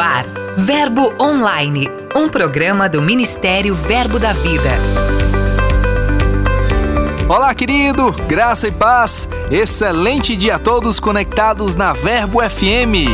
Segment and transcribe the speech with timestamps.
[0.00, 0.24] ar,
[0.56, 4.70] Verbo Online, um programa do Ministério Verbo da Vida.
[7.28, 9.28] Olá, querido, graça e paz.
[9.50, 13.10] Excelente dia a todos conectados na Verbo FM.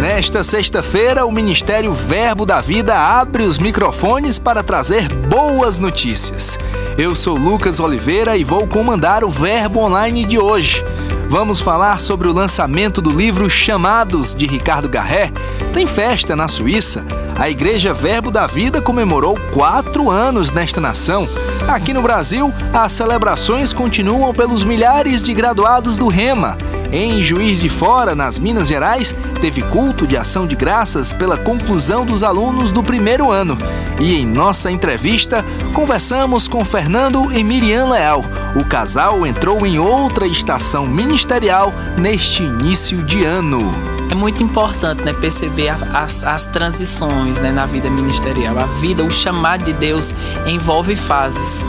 [0.00, 6.58] Nesta sexta-feira, o Ministério Verbo da Vida abre os microfones para trazer boas notícias.
[6.96, 10.84] Eu sou Lucas Oliveira e vou comandar o Verbo Online de hoje.
[11.32, 15.32] Vamos falar sobre o lançamento do livro Chamados de Ricardo Garré.
[15.72, 17.06] Tem festa na Suíça.
[17.34, 21.26] A Igreja Verbo da Vida comemorou quatro anos nesta nação.
[21.66, 26.58] Aqui no Brasil, as celebrações continuam pelos milhares de graduados do Rema.
[26.92, 32.04] Em Juiz de Fora, nas Minas Gerais, teve culto de ação de graças pela conclusão
[32.04, 33.56] dos alunos do primeiro ano.
[33.98, 35.42] E em nossa entrevista,
[35.72, 38.22] conversamos com Fernando e Miriam Leal.
[38.54, 43.72] O casal entrou em outra estação ministerial neste início de ano.
[44.10, 48.58] É muito importante né, perceber as, as transições né, na vida ministerial.
[48.58, 50.14] A vida, o chamado de Deus
[50.46, 51.64] envolve fases.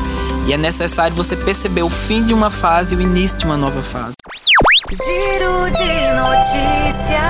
[0.45, 3.55] E é necessário você perceber o fim de uma fase e o início de uma
[3.55, 4.15] nova fase.
[4.93, 7.23] Giro de notícias.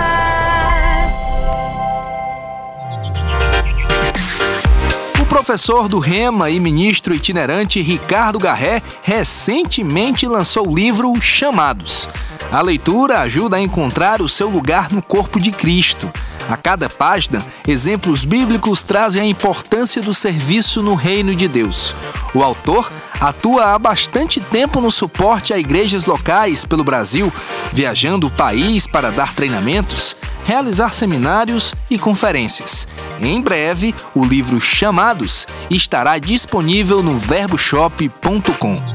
[5.22, 12.10] O professor do Rema e ministro itinerante Ricardo Garré recentemente lançou o livro Chamados.
[12.54, 16.14] A leitura ajuda a encontrar o seu lugar no corpo de Cristo.
[16.48, 21.96] A cada página, exemplos bíblicos trazem a importância do serviço no reino de Deus.
[22.32, 27.34] O autor atua há bastante tempo no suporte a igrejas locais pelo Brasil,
[27.72, 30.16] viajando o país para dar treinamentos,
[30.46, 32.88] realizar seminários e conferências.
[33.20, 38.93] Em breve, o livro Chamados estará disponível no verboshop.com.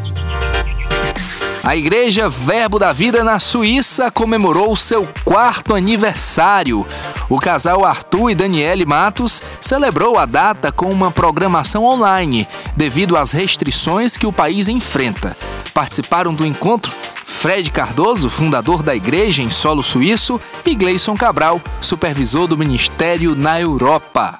[1.69, 6.87] A Igreja Verbo da Vida na Suíça comemorou seu quarto aniversário.
[7.29, 13.33] O casal Arthur e Daniele Matos celebrou a data com uma programação online, devido às
[13.33, 15.37] restrições que o país enfrenta.
[15.75, 16.91] Participaram do encontro
[17.27, 23.61] Fred Cardoso, fundador da igreja em solo suíço, e Gleison Cabral, supervisor do ministério na
[23.61, 24.39] Europa.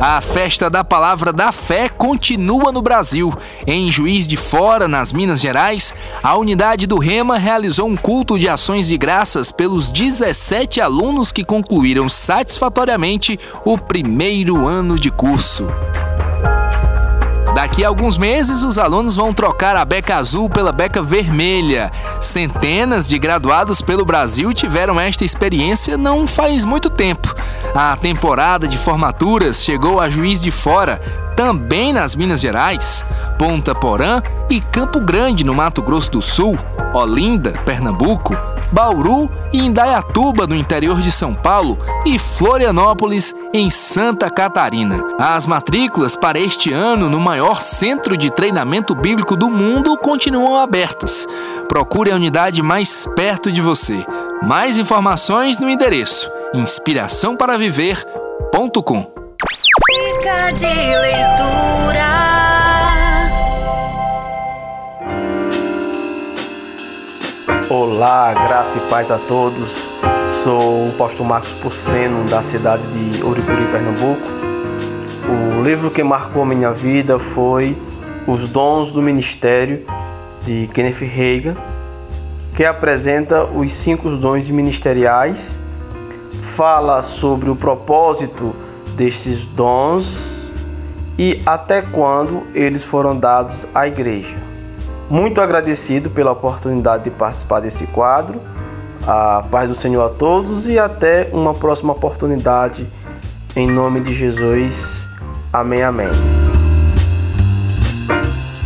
[0.00, 3.32] A festa da Palavra da Fé continua no Brasil.
[3.66, 8.48] Em Juiz de Fora, nas Minas Gerais, a unidade do Rema realizou um culto de
[8.48, 15.66] ações de graças pelos 17 alunos que concluíram satisfatoriamente o primeiro ano de curso.
[17.54, 21.90] Daqui a alguns meses, os alunos vão trocar a beca azul pela beca vermelha.
[22.20, 27.32] Centenas de graduados pelo Brasil tiveram esta experiência não faz muito tempo.
[27.74, 30.98] A temporada de formaturas chegou a Juiz de Fora,
[31.34, 33.04] também nas Minas Gerais,
[33.36, 36.56] Ponta Porã e Campo Grande, no Mato Grosso do Sul,
[36.92, 38.32] Olinda, Pernambuco,
[38.74, 45.00] Bauru e Indaiatuba, no interior de São Paulo, e Florianópolis, em Santa Catarina.
[45.16, 51.24] As matrículas para este ano no maior centro de treinamento bíblico do mundo continuam abertas.
[51.68, 54.04] Procure a unidade mais perto de você.
[54.42, 59.12] Mais informações no endereço inspiraçãoparaviver.com.
[59.88, 62.53] Dica de leitura.
[67.76, 69.88] Olá, graça e paz a todos.
[70.44, 74.22] Sou o pastor Marcos Porceno, da cidade de Uricuri, Pernambuco.
[75.58, 77.76] O livro que marcou minha vida foi
[78.28, 79.84] Os Dons do Ministério,
[80.44, 81.56] de Kenneth Reagan,
[82.54, 85.56] que apresenta os cinco dons ministeriais,
[86.42, 88.54] fala sobre o propósito
[88.94, 90.16] destes dons
[91.18, 94.43] e até quando eles foram dados à igreja.
[95.08, 98.40] Muito agradecido pela oportunidade de participar desse quadro.
[99.06, 102.86] A paz do Senhor a todos e até uma próxima oportunidade.
[103.54, 105.06] Em nome de Jesus.
[105.52, 106.08] Amém, amém.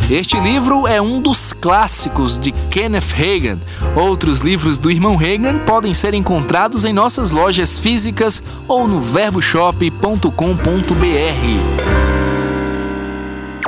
[0.09, 3.59] Este livro é um dos clássicos de Kenneth Reagan.
[3.95, 10.29] Outros livros do irmão Reagan podem ser encontrados em nossas lojas físicas ou no verboshop.com.br.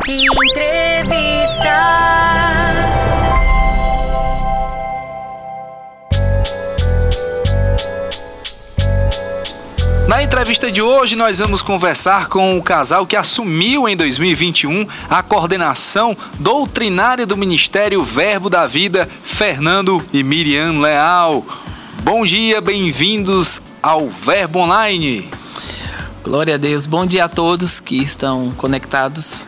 [0.07, 1.71] Entrevista.
[10.21, 15.23] Na entrevista de hoje, nós vamos conversar com o casal que assumiu em 2021 a
[15.23, 21.44] coordenação doutrinária do Ministério Verbo da Vida, Fernando e Miriam Leal.
[22.03, 25.27] Bom dia, bem-vindos ao Verbo Online.
[26.23, 26.85] Glória a Deus.
[26.85, 29.47] Bom dia a todos que estão conectados.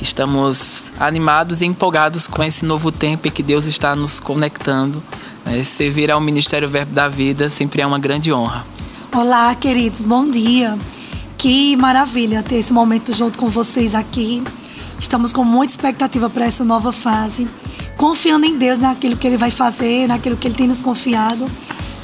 [0.00, 5.02] Estamos animados e empolgados com esse novo tempo em que Deus está nos conectando.
[5.44, 5.62] Né?
[5.62, 8.75] Servir ao Ministério Verbo da Vida sempre é uma grande honra.
[9.12, 10.76] Olá, queridos, bom dia.
[11.38, 14.42] Que maravilha ter esse momento junto com vocês aqui.
[14.98, 17.46] Estamos com muita expectativa para essa nova fase,
[17.96, 21.46] confiando em Deus naquilo que Ele vai fazer, naquilo que Ele tem nos confiado.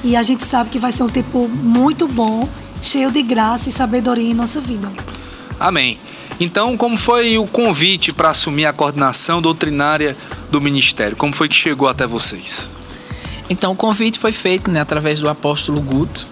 [0.02, 2.49] E a gente sabe que vai ser um tempo muito bom,
[2.81, 4.90] cheio de graça e sabedoria em nossa vida.
[5.60, 5.99] Amém.
[6.40, 10.16] Então, como foi o convite para assumir a coordenação doutrinária
[10.50, 11.16] do ministério?
[11.16, 12.70] Como foi que chegou até vocês?
[13.50, 16.26] Então, o convite foi feito né, através do apóstolo Guto.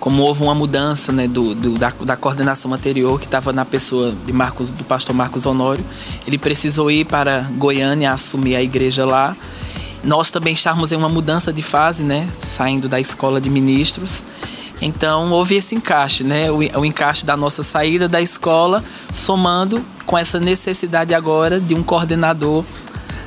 [0.00, 4.10] Como houve uma mudança né, do, do da, da, coordenação anterior, que estava na pessoa
[4.10, 5.84] de Marcos, do pastor Marcos Honório,
[6.26, 9.36] ele precisou ir para Goiânia assumir a igreja lá.
[10.02, 14.24] Nós também estávamos em uma mudança de fase, né, saindo da escola de ministros.
[14.80, 16.50] Então houve esse encaixe, né?
[16.50, 18.82] O, o, encaixe da nossa saída da escola,
[19.12, 22.64] somando com essa necessidade agora de um coordenador,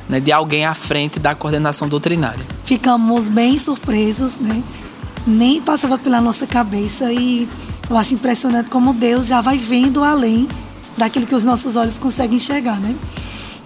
[0.08, 0.18] né?
[0.18, 2.44] de alguém à frente da coordenação doutrinária.
[2.64, 4.62] Ficamos bem surpresos, né?
[5.26, 7.48] Nem passava pela nossa cabeça e
[7.88, 10.48] eu acho impressionante como Deus já vai vendo além
[10.96, 12.94] daquilo que os nossos olhos conseguem enxergar, né?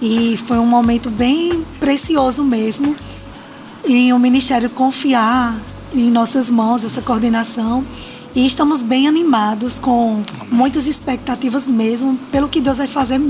[0.00, 2.94] E foi um momento bem precioso mesmo
[3.84, 5.58] em o um ministério confiar
[5.92, 7.84] em nossas mãos essa coordenação
[8.34, 13.20] e estamos bem animados com muitas expectativas mesmo pelo que Deus vai fazer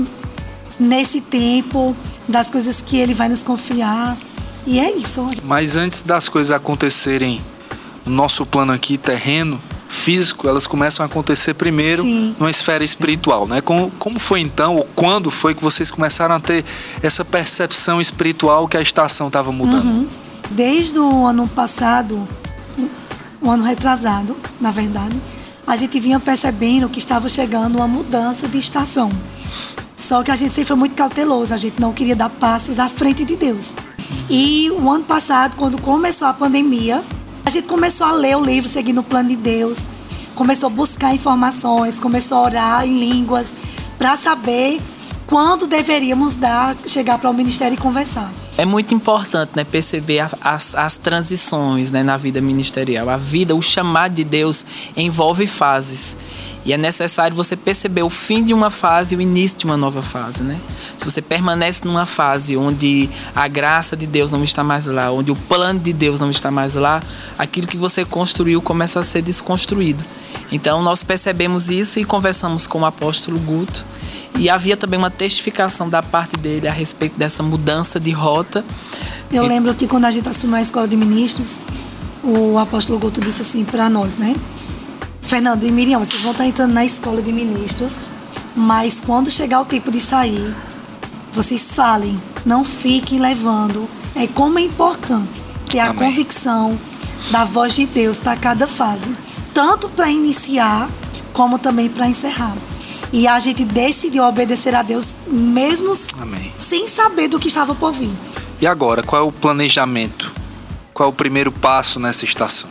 [0.79, 1.95] nesse tempo,
[2.27, 4.15] das coisas que Ele vai nos confiar.
[4.65, 5.25] E é isso.
[5.43, 7.41] Mas antes das coisas acontecerem
[8.05, 12.35] nosso plano aqui terreno, físico, elas começam a acontecer primeiro Sim.
[12.39, 13.61] numa esfera espiritual, né?
[13.61, 16.63] Como, como foi então, ou quando foi que vocês começaram a ter
[17.01, 19.85] essa percepção espiritual que a estação estava mudando?
[19.85, 20.07] Uhum.
[20.51, 22.27] Desde o ano passado,
[23.41, 25.19] um ano retrasado, na verdade,
[25.65, 29.11] a gente vinha percebendo que estava chegando uma mudança de estação.
[29.95, 32.87] Só que a gente sempre foi muito cauteloso, a gente não queria dar passos à
[32.89, 33.75] frente de Deus.
[34.29, 37.03] E o ano passado, quando começou a pandemia,
[37.49, 39.89] a gente começou a ler o livro Seguindo o Plano de Deus,
[40.35, 43.55] começou a buscar informações, começou a orar em línguas
[43.97, 44.79] para saber
[45.29, 48.31] quando deveríamos dar, chegar para o ministério e conversar.
[48.57, 53.07] É muito importante né, perceber as, as transições né, na vida ministerial.
[53.07, 54.65] A vida, o chamado de Deus
[54.97, 56.17] envolve fases.
[56.65, 59.77] E é necessário você perceber o fim de uma fase e o início de uma
[59.77, 60.59] nova fase, né?
[60.97, 65.31] Se você permanece numa fase onde a graça de Deus não está mais lá, onde
[65.31, 67.03] o plano de Deus não está mais lá,
[67.37, 70.03] aquilo que você construiu começa a ser desconstruído.
[70.51, 73.85] Então nós percebemos isso e conversamos com o apóstolo Guto
[74.35, 78.63] e havia também uma testificação da parte dele a respeito dessa mudança de rota.
[79.31, 81.59] Eu lembro que quando a gente assumiu a escola de ministros,
[82.23, 84.35] o apóstolo Guto disse assim para nós, né?
[85.21, 88.05] Fernando e Miriam, vocês vão estar entrando na escola de ministros,
[88.55, 90.55] mas quando chegar o tempo de sair,
[91.33, 93.87] vocês falem, não fiquem levando.
[94.15, 95.39] É como é importante
[95.69, 96.09] ter a Amém.
[96.09, 96.77] convicção
[97.29, 99.15] da voz de Deus para cada fase,
[99.53, 100.89] tanto para iniciar
[101.33, 102.55] como também para encerrar.
[103.11, 106.53] E a gente decidiu obedecer a Deus mesmo Amém.
[106.57, 108.11] sem saber do que estava por vir.
[108.61, 110.31] E agora, qual é o planejamento?
[110.93, 112.69] Qual é o primeiro passo nessa estação?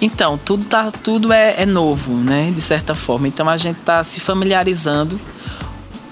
[0.00, 2.50] Então, tudo, tá, tudo é, é novo, né?
[2.50, 3.28] De certa forma.
[3.28, 5.20] Então a gente está se familiarizando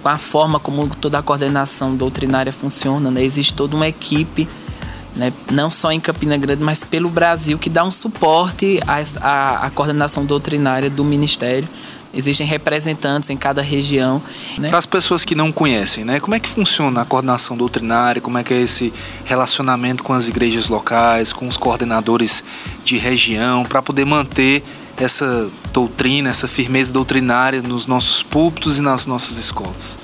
[0.03, 3.11] com a forma como toda a coordenação doutrinária funciona.
[3.11, 3.23] Né?
[3.23, 4.47] Existe toda uma equipe,
[5.17, 5.33] né?
[5.51, 9.71] não só em Campina Grande, mas pelo Brasil, que dá um suporte à, à, à
[9.71, 11.69] coordenação doutrinária do Ministério.
[12.13, 14.23] Existem representantes em cada região.
[14.57, 14.71] Né?
[14.71, 16.19] Para as pessoas que não conhecem, né?
[16.21, 18.21] Como é que funciona a coordenação doutrinária?
[18.21, 18.93] Como é que é esse
[19.25, 22.43] relacionamento com as igrejas locais, com os coordenadores
[22.85, 24.63] de região, para poder manter
[24.97, 29.99] essa doutrina, essa firmeza doutrinária nos nossos púlpitos e nas nossas escolas?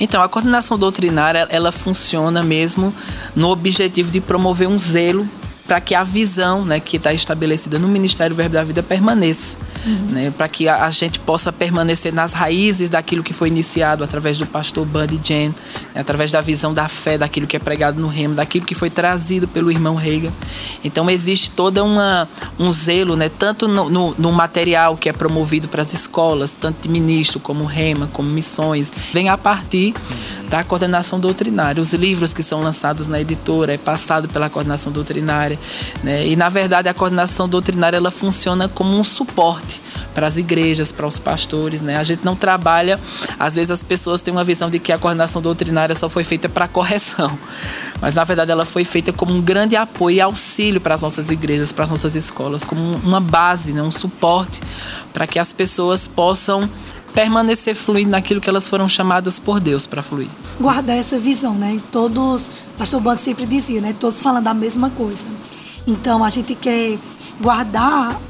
[0.00, 2.92] Então, a coordenação doutrinária, ela funciona mesmo
[3.36, 5.28] no objetivo de promover um zelo
[5.72, 9.56] para que a visão né, que está estabelecida no Ministério Verbo da Vida permaneça.
[9.86, 10.06] Uhum.
[10.10, 14.36] Né, para que a, a, gente possa permanecer nas raízes daquilo que foi iniciado através
[14.36, 15.48] do pastor Buddy Jen,
[15.94, 18.90] né, através da visão da fé, daquilo que é pregado no remo, daquilo que foi
[18.90, 20.30] trazido pelo irmão Reagan.
[20.84, 25.68] Então existe toda uma um zelo, né, tanto no, no, no material que é promovido
[25.68, 29.94] para as escolas, tanto de ministro como rema, como missões, vem a partir
[30.52, 31.80] da coordenação doutrinária.
[31.80, 35.58] Os livros que são lançados na editora é passado pela coordenação doutrinária,
[36.02, 36.26] né?
[36.26, 39.80] E na verdade a coordenação doutrinária ela funciona como um suporte
[40.14, 41.96] para as igrejas, para os pastores, né?
[41.96, 42.98] A gente não trabalha,
[43.38, 46.48] às vezes as pessoas têm uma visão de que a coordenação doutrinária só foi feita
[46.48, 47.38] para correção,
[48.00, 51.30] mas na verdade ela foi feita como um grande apoio e auxílio para as nossas
[51.30, 53.82] igrejas, para as nossas escolas, como uma base, né?
[53.82, 54.60] um suporte
[55.12, 56.68] para que as pessoas possam
[57.14, 60.28] permanecer fluindo naquilo que elas foram chamadas por Deus para fluir.
[60.60, 61.78] Guardar essa visão, né?
[61.90, 63.94] Todos, pastor Bando sempre dizia, né?
[63.98, 65.24] Todos falando a mesma coisa.
[65.86, 66.98] Então a gente quer
[67.40, 68.20] guardar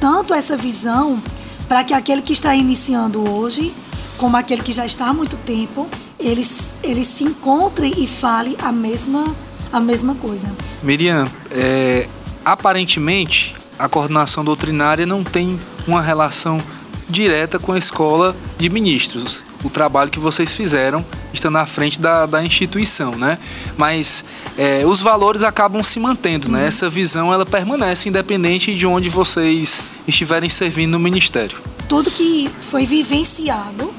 [0.00, 1.20] tanto essa visão
[1.68, 3.72] para que aquele que está iniciando hoje,
[4.16, 8.72] como aquele que já está há muito tempo, eles, eles se encontrem e falem a
[8.72, 9.24] mesma,
[9.72, 10.50] a mesma coisa.
[10.82, 12.08] Miriam, é,
[12.44, 16.60] aparentemente a coordenação doutrinária não tem uma relação
[17.08, 19.42] direta com a escola de ministros.
[19.64, 23.38] O trabalho que vocês fizeram estando à frente da, da instituição, né?
[23.76, 24.24] Mas
[24.56, 26.66] é, os valores acabam se mantendo, né?
[26.66, 31.58] Essa visão ela permanece independente de onde vocês estiverem servindo no ministério.
[31.88, 33.92] Tudo que foi vivenciado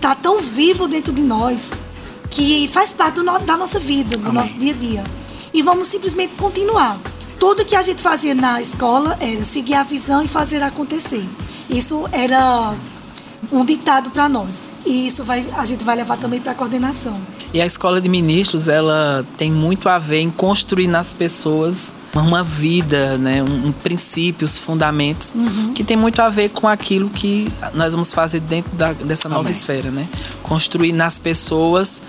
[0.00, 1.72] tá tão vivo dentro de nós
[2.30, 4.42] que faz parte no, da nossa vida, do Amém.
[4.42, 5.04] nosso dia a dia.
[5.52, 6.98] E vamos simplesmente continuar.
[7.38, 11.24] Tudo que a gente fazia na escola era seguir a visão e fazer acontecer.
[11.68, 12.74] Isso era
[13.52, 14.70] um ditado para nós.
[14.86, 17.14] E isso vai, a gente vai levar também para a coordenação.
[17.52, 22.44] E a escola de ministros, ela tem muito a ver em construir nas pessoas uma
[22.44, 25.72] vida, né, um, um princípios, fundamentos uhum.
[25.72, 29.42] que tem muito a ver com aquilo que nós vamos fazer dentro da, dessa nova
[29.42, 29.52] Amém.
[29.52, 30.06] esfera, né?
[30.42, 32.00] Construir nas pessoas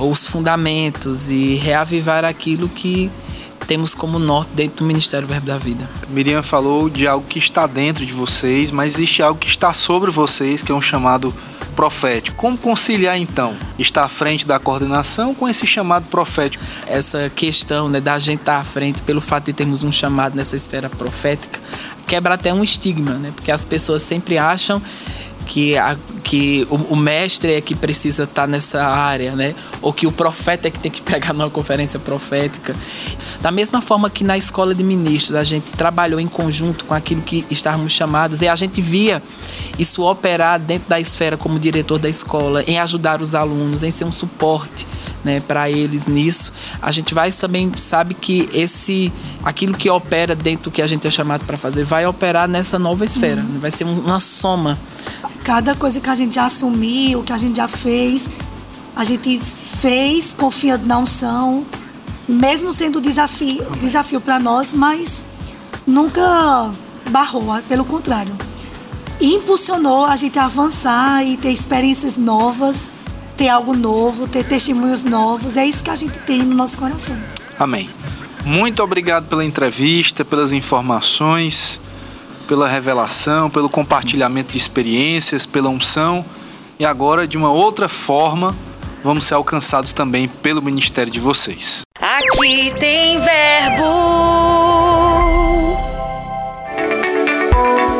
[0.00, 3.10] os fundamentos e reavivar aquilo que
[3.66, 5.88] temos como norte dentro do Ministério Verbo da Vida.
[6.08, 10.10] Miriam falou de algo que está dentro de vocês, mas existe algo que está sobre
[10.10, 11.32] vocês, que é um chamado
[11.76, 12.36] profético.
[12.36, 16.62] Como conciliar então estar à frente da coordenação com esse chamado profético?
[16.86, 20.56] Essa questão né, da gente estar à frente pelo fato de termos um chamado nessa
[20.56, 21.58] esfera profética
[22.06, 23.32] quebra até um estigma, né?
[23.34, 24.82] Porque as pessoas sempre acham
[25.46, 29.54] que, a, que o, o, mestre é que precisa estar tá nessa área, né?
[29.80, 32.74] Ou que o profeta é que tem que pegar numa conferência profética.
[33.40, 37.22] Da mesma forma que na escola de ministros a gente trabalhou em conjunto com aquilo
[37.22, 39.22] que estávamos chamados e a gente via
[39.78, 44.04] isso operar dentro da esfera como diretor da escola, em ajudar os alunos, em ser
[44.04, 44.86] um suporte
[45.24, 46.52] né, para eles nisso.
[46.80, 49.12] A gente vai também sabe que esse
[49.42, 52.78] aquilo que opera dentro do que a gente é chamado para fazer vai operar nessa
[52.78, 53.58] nova esfera, uhum.
[53.58, 54.78] vai ser uma soma.
[55.44, 58.30] Cada coisa que a gente já assumiu, que a gente já fez,
[58.94, 59.40] a gente
[59.80, 61.66] fez confiando na unção,
[62.28, 65.26] mesmo sendo desafio desafio para nós, mas
[65.86, 66.70] nunca
[67.10, 68.36] barrou, pelo contrário.
[69.20, 72.88] Impulsionou a gente a avançar e ter experiências novas
[73.36, 75.56] ter algo novo, ter testemunhos novos.
[75.56, 77.16] É isso que a gente tem no nosso coração.
[77.58, 77.88] Amém.
[78.44, 81.80] Muito obrigado pela entrevista, pelas informações,
[82.48, 86.24] pela revelação, pelo compartilhamento de experiências, pela unção.
[86.78, 88.54] E agora, de uma outra forma,
[89.04, 91.82] vamos ser alcançados também pelo ministério de vocês.
[92.00, 94.42] Aqui tem verbo.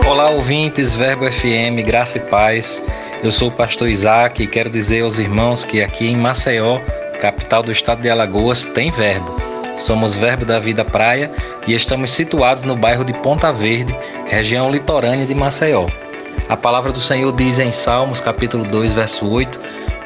[0.05, 2.83] Olá, ouvintes, Verbo FM, graça e paz.
[3.23, 6.81] Eu sou o pastor Isaac e quero dizer aos irmãos que aqui em Maceió,
[7.21, 9.37] capital do estado de Alagoas, tem verbo.
[9.77, 11.31] Somos Verbo da Vida Praia
[11.67, 15.87] e estamos situados no bairro de Ponta Verde, região litorânea de Maceió.
[16.49, 19.61] A palavra do Senhor diz em Salmos, capítulo 2, verso 8: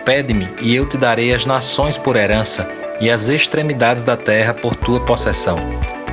[0.04, 2.70] Pede-me e eu te darei as nações por herança
[3.00, 5.56] e as extremidades da terra por tua possessão.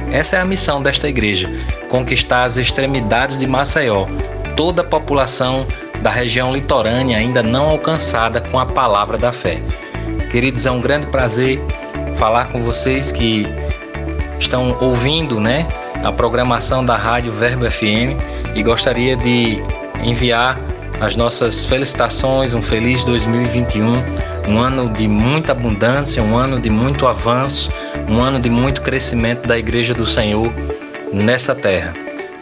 [0.10, 1.52] Essa é a missão desta igreja:
[1.90, 4.08] conquistar as extremidades de Maceió,
[4.56, 5.68] toda a população
[6.04, 9.62] da região litorânea ainda não alcançada com a palavra da fé.
[10.30, 11.62] Queridos, é um grande prazer
[12.16, 13.48] falar com vocês que
[14.38, 15.66] estão ouvindo, né,
[16.04, 18.20] a programação da Rádio Verbo FM
[18.54, 19.64] e gostaria de
[20.04, 20.60] enviar
[21.00, 23.94] as nossas felicitações, um feliz 2021,
[24.50, 27.72] um ano de muita abundância, um ano de muito avanço,
[28.10, 30.52] um ano de muito crescimento da Igreja do Senhor
[31.14, 31.94] nessa terra.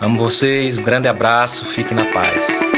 [0.01, 2.71] Amo vocês, um grande abraço, fique na paz.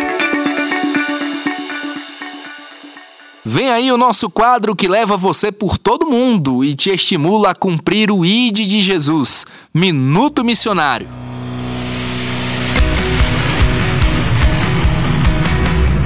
[3.53, 7.53] Vem aí o nosso quadro que leva você por todo mundo e te estimula a
[7.53, 11.07] cumprir o ID de Jesus Minuto Missionário.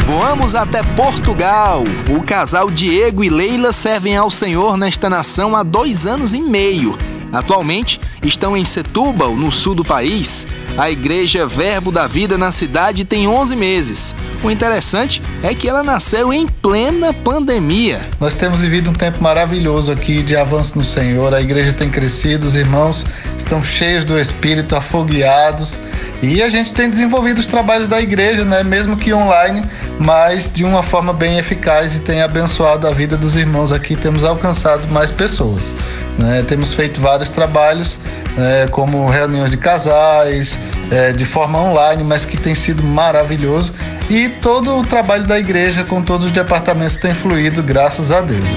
[0.06, 1.86] Voamos até Portugal.
[2.10, 6.98] O casal Diego e Leila servem ao Senhor nesta nação há dois anos e meio.
[7.32, 10.46] Atualmente estão em Setúbal, no sul do país.
[10.78, 14.16] A igreja Verbo da Vida na cidade tem 11 meses.
[14.44, 18.08] O interessante é que ela nasceu em plena pandemia.
[18.20, 21.34] Nós temos vivido um tempo maravilhoso aqui de avanço no Senhor.
[21.34, 23.04] A igreja tem crescido, os irmãos
[23.40, 25.82] estão cheios do Espírito, afogueados.
[26.22, 28.64] E a gente tem desenvolvido os trabalhos da igreja, né?
[28.64, 29.64] mesmo que online,
[30.00, 33.96] mas de uma forma bem eficaz e tem abençoado a vida dos irmãos aqui.
[33.96, 35.74] Temos alcançado mais pessoas.
[36.20, 36.44] Né?
[36.48, 38.00] Temos feito vários trabalhos,
[38.38, 38.68] né?
[38.70, 40.58] como reuniões de casais,
[40.92, 43.74] é, de forma online, mas que tem sido maravilhoso.
[44.10, 48.48] E todo o trabalho da igreja com todos os departamentos tem fluído, graças a Deus.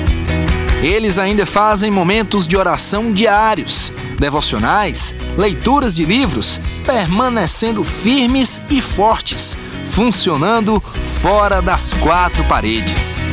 [0.83, 9.57] Eles ainda fazem momentos de oração diários devocionais, leituras de livros, permanecendo firmes e fortes,
[9.87, 10.81] funcionando
[11.21, 13.25] fora das quatro paredes.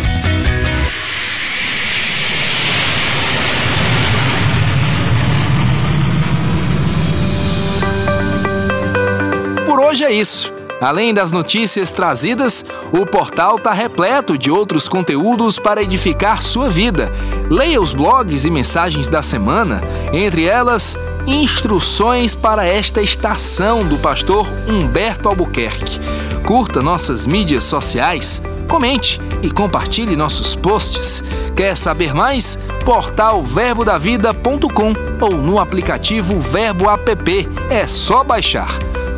[9.88, 10.51] Hoje é isso.
[10.82, 17.12] Além das notícias trazidas, o portal está repleto de outros conteúdos para edificar sua vida.
[17.50, 24.48] Leia os blogs e mensagens da semana, entre elas, instruções para esta estação do pastor
[24.67, 26.00] Humberto Albuquerque.
[26.46, 31.24] Curta nossas mídias sociais, comente e compartilhe nossos posts.
[31.56, 32.60] Quer saber mais?
[32.86, 37.50] Portal verbodavida.com ou no aplicativo Verbo App.
[37.70, 38.70] É só baixar.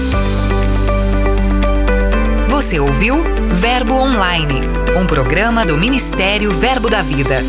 [2.48, 4.60] Você ouviu Verbo Online,
[5.00, 7.44] um programa do Ministério Verbo da Vida.